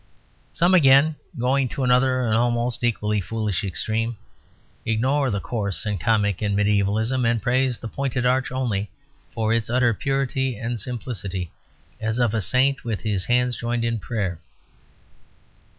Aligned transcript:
Some 0.51 0.73
again 0.73 1.15
(going 1.37 1.69
to 1.69 1.83
another 1.83 2.21
and 2.25 2.33
almost 2.33 2.83
equally 2.83 3.21
foolish 3.21 3.63
extreme) 3.63 4.17
ignore 4.83 5.29
the 5.29 5.39
coarse 5.39 5.85
and 5.85 5.99
comic 5.99 6.41
in 6.41 6.55
mediævalism; 6.55 7.23
and 7.29 7.39
praise 7.39 7.77
the 7.77 7.87
pointed 7.87 8.25
arch 8.25 8.51
only 8.51 8.89
for 9.31 9.53
its 9.53 9.69
utter 9.69 9.93
purity 9.93 10.57
and 10.57 10.79
simplicity, 10.79 11.51
as 11.99 12.17
of 12.17 12.33
a 12.33 12.41
saint 12.41 12.83
with 12.83 13.01
his 13.01 13.25
hands 13.25 13.55
joined 13.57 13.83
in 13.85 13.99
prayer. 13.99 14.41